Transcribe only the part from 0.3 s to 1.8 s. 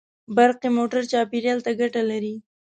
برقي موټر چاپېریال ته